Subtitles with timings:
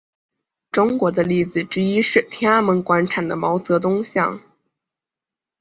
[0.71, 4.41] 中国的例子之一是天安门广场的毛泽东像。